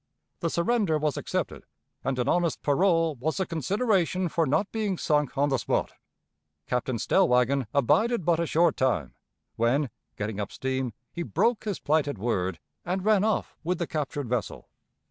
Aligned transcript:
The 0.39 0.49
surrender 0.49 0.97
was 0.97 1.15
accepted, 1.15 1.63
and 2.03 2.17
an 2.17 2.27
honest 2.27 2.63
parole 2.63 3.13
was 3.17 3.37
the 3.37 3.45
consideration 3.45 4.29
for 4.29 4.47
not 4.47 4.71
being 4.71 4.97
sunk 4.97 5.37
on 5.37 5.49
the 5.49 5.59
spot. 5.59 5.91
Captain 6.65 6.97
Stellwagen 6.97 7.67
abided 7.71 8.25
but 8.25 8.39
a 8.39 8.47
short 8.47 8.77
time, 8.77 9.13
when, 9.57 9.91
getting 10.15 10.39
up 10.39 10.51
steam, 10.51 10.93
he 11.13 11.21
broke 11.21 11.65
his 11.65 11.79
plighted 11.79 12.17
word, 12.17 12.57
and 12.83 13.05
ran 13.05 13.23
off 13.23 13.55
with 13.63 13.77
the 13.77 13.85
captured 13.85 14.27
vessel. 14.27 14.69